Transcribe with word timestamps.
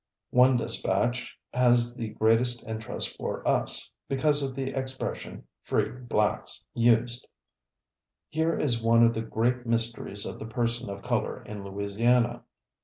One 0.31 0.57
dispatch 0.57 1.37
has 1.53 1.93
the 1.93 2.07
greatest 2.09 2.63
interest 2.63 3.15
for 3.17 3.47
us, 3.47 3.91
because 4.09 4.41
of 4.41 4.55
the 4.55 4.73
expression 4.73 5.43
"free 5.61 5.89
blacks" 5.91 6.65
used. 6.73 7.27
Here 8.27 8.55
is 8.55 8.81
one 8.81 9.03
of 9.03 9.13
the 9.13 9.21
great 9.21 9.67
mysteries 9.67 10.25
of 10.25 10.39
the 10.39 10.47
person 10.47 10.89
of 10.89 11.03
color 11.03 11.43
in 11.43 11.63
Louisiana. 11.63 12.41